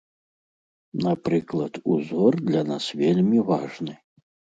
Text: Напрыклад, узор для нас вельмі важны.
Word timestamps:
Напрыклад, 1.05 1.73
узор 1.95 2.33
для 2.47 2.63
нас 2.71 2.85
вельмі 3.03 3.39
важны. 3.51 3.93